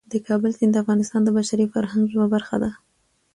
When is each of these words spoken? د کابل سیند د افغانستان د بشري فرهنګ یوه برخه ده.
د 0.11 0.13
کابل 0.27 0.51
سیند 0.57 0.71
د 0.75 0.77
افغانستان 0.83 1.21
د 1.23 1.29
بشري 1.37 1.65
فرهنګ 1.73 2.05
یوه 2.15 2.27
برخه 2.35 2.55
ده. 2.63 2.71